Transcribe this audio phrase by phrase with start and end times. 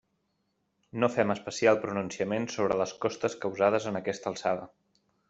[1.01, 4.67] No fem especial pronunciament sobre les costes causades en aquesta alçada.